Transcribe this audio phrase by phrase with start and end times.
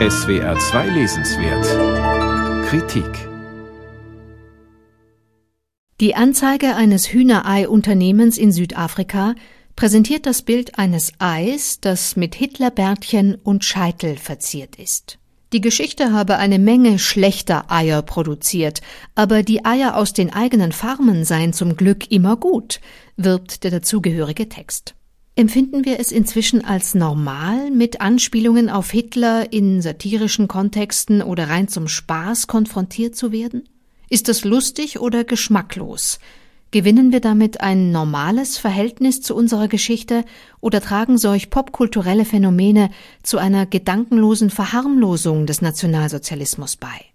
[0.00, 3.28] SWR 2 Lesenswert Kritik
[6.00, 9.36] Die Anzeige eines Hühnerei-Unternehmens in Südafrika
[9.76, 15.20] präsentiert das Bild eines Eis, das mit Hitlerbärtchen und Scheitel verziert ist.
[15.52, 18.80] Die Geschichte habe eine Menge schlechter Eier produziert,
[19.14, 22.80] aber die Eier aus den eigenen Farmen seien zum Glück immer gut,
[23.16, 24.96] wirbt der dazugehörige Text.
[25.36, 31.66] Empfinden wir es inzwischen als normal, mit Anspielungen auf Hitler in satirischen Kontexten oder rein
[31.66, 33.68] zum Spaß konfrontiert zu werden?
[34.08, 36.20] Ist das lustig oder geschmacklos?
[36.70, 40.24] Gewinnen wir damit ein normales Verhältnis zu unserer Geschichte
[40.60, 42.90] oder tragen solch popkulturelle Phänomene
[43.24, 47.13] zu einer gedankenlosen Verharmlosung des Nationalsozialismus bei?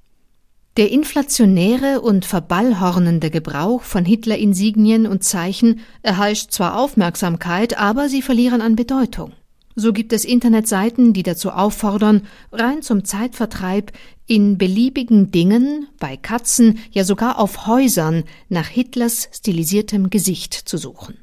[0.80, 8.62] Der inflationäre und verballhornende Gebrauch von Hitler-Insignien und Zeichen erheischt zwar Aufmerksamkeit, aber sie verlieren
[8.62, 9.34] an Bedeutung.
[9.76, 12.22] So gibt es Internetseiten, die dazu auffordern,
[12.54, 13.92] rein zum Zeitvertreib
[14.26, 21.18] in beliebigen Dingen, bei Katzen, ja sogar auf Häusern nach Hitlers stilisiertem Gesicht zu suchen.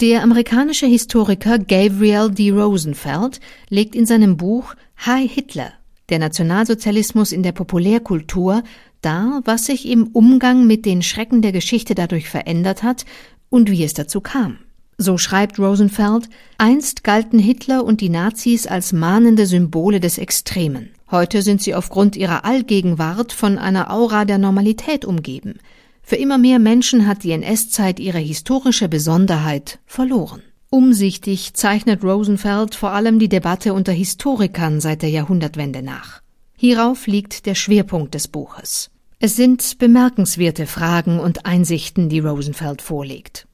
[0.00, 2.52] Der amerikanische Historiker Gabriel D.
[2.52, 5.72] Rosenfeld legt in seinem Buch Hi Hitler,
[6.08, 8.62] der Nationalsozialismus in der Populärkultur
[9.02, 13.04] dar, was sich im Umgang mit den Schrecken der Geschichte dadurch verändert hat
[13.50, 14.58] und wie es dazu kam.
[14.98, 16.28] So schreibt Rosenfeld,
[16.58, 20.90] einst galten Hitler und die Nazis als mahnende Symbole des Extremen.
[21.10, 25.58] Heute sind sie aufgrund ihrer Allgegenwart von einer Aura der Normalität umgeben.
[26.02, 30.42] Für immer mehr Menschen hat die NS-Zeit ihre historische Besonderheit verloren.
[30.70, 36.22] Umsichtig zeichnet Rosenfeld vor allem die Debatte unter Historikern seit der Jahrhundertwende nach.
[36.56, 38.91] Hierauf liegt der Schwerpunkt des Buches.
[39.24, 43.46] Es sind bemerkenswerte Fragen und Einsichten, die Rosenfeld vorlegt.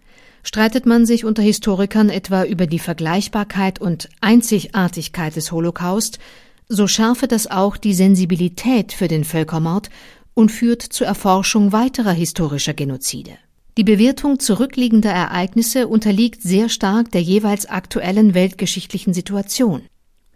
[0.43, 6.21] Streitet man sich unter Historikern etwa über die Vergleichbarkeit und Einzigartigkeit des Holocaust,
[6.71, 9.91] so schärfe das auch die Sensibilität für den Völkermord
[10.33, 13.33] und führt zur Erforschung weiterer historischer Genozide.
[13.77, 19.83] Die Bewertung zurückliegender Ereignisse unterliegt sehr stark der jeweils aktuellen weltgeschichtlichen Situation.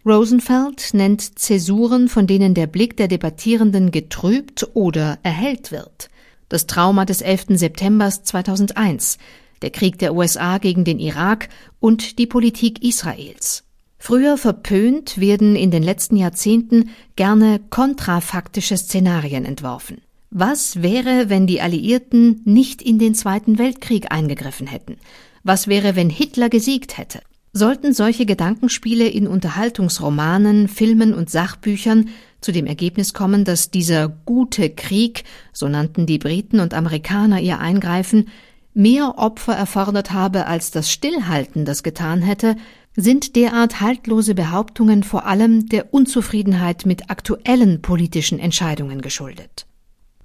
[0.05, 6.09] Rosenfeld nennt Zäsuren, von denen der Blick der Debattierenden getrübt oder erhellt wird.
[6.49, 7.45] Das Trauma des 11.
[7.51, 9.17] September 2001,
[9.61, 11.47] der Krieg der USA gegen den Irak
[11.79, 13.63] und die Politik Israels.
[13.97, 20.01] Früher verpönt werden in den letzten Jahrzehnten gerne kontrafaktische Szenarien entworfen.
[20.29, 24.97] Was wäre, wenn die Alliierten nicht in den Zweiten Weltkrieg eingegriffen hätten?
[25.43, 27.21] Was wäre, wenn Hitler gesiegt hätte?
[27.55, 32.09] Sollten solche Gedankenspiele in Unterhaltungsromanen, Filmen und Sachbüchern
[32.41, 37.59] zu dem Ergebnis kommen, dass dieser gute Krieg, so nannten die Briten und Amerikaner ihr
[37.59, 38.29] Eingreifen,
[38.73, 42.55] mehr Opfer erfordert habe, als das Stillhalten das getan hätte,
[42.95, 49.67] sind derart haltlose Behauptungen vor allem der Unzufriedenheit mit aktuellen politischen Entscheidungen geschuldet.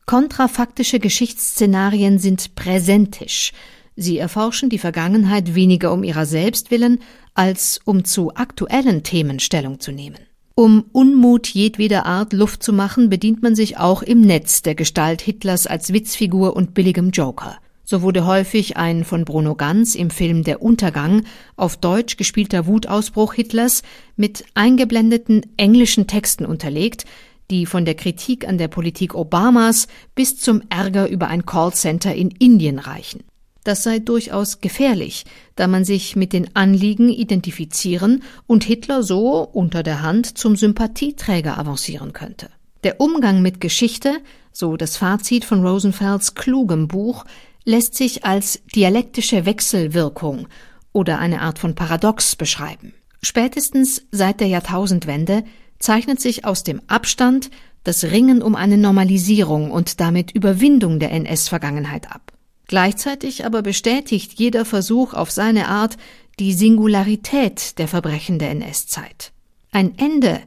[0.06, 3.52] Kontrafaktische Geschichtsszenarien sind präsentisch.
[4.00, 7.00] Sie erforschen die Vergangenheit weniger um ihrer selbst willen,
[7.34, 10.20] als um zu aktuellen Themen Stellung zu nehmen.
[10.54, 15.20] Um Unmut jedweder Art Luft zu machen, bedient man sich auch im Netz der Gestalt
[15.20, 17.58] Hitlers als Witzfigur und billigem Joker.
[17.82, 21.24] So wurde häufig ein von Bruno Ganz im Film Der Untergang
[21.56, 23.82] auf Deutsch gespielter Wutausbruch Hitlers
[24.14, 27.04] mit eingeblendeten englischen Texten unterlegt,
[27.50, 32.30] die von der Kritik an der Politik Obamas bis zum Ärger über ein Callcenter in
[32.30, 33.24] Indien reichen.
[33.68, 39.82] Das sei durchaus gefährlich, da man sich mit den Anliegen identifizieren und Hitler so unter
[39.82, 42.48] der Hand zum Sympathieträger avancieren könnte.
[42.82, 47.26] Der Umgang mit Geschichte, so das Fazit von Rosenfelds klugem Buch,
[47.66, 50.48] lässt sich als dialektische Wechselwirkung
[50.94, 52.94] oder eine Art von Paradox beschreiben.
[53.20, 55.44] Spätestens seit der Jahrtausendwende
[55.78, 57.50] zeichnet sich aus dem Abstand
[57.84, 62.27] das Ringen um eine Normalisierung und damit Überwindung der NS-Vergangenheit ab.
[62.68, 65.96] Gleichzeitig aber bestätigt jeder Versuch auf seine Art
[66.38, 69.32] die Singularität der Verbrechen der NS-Zeit.
[69.72, 70.40] Ein Ende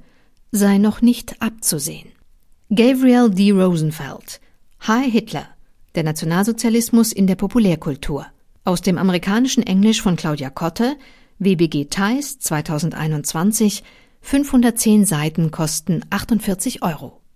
[0.51, 2.09] sei noch nicht abzusehen.
[2.69, 3.51] Gabriel D.
[3.51, 4.39] Rosenfeld
[4.81, 5.47] Hi Hitler
[5.95, 8.25] der Nationalsozialismus in der Populärkultur.
[8.63, 10.95] Aus dem amerikanischen Englisch von Claudia Kotte,
[11.39, 13.83] WBG Theis 2021,
[14.21, 17.20] 510 Seiten kosten 48 Euro.